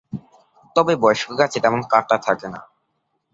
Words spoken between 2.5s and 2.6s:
না।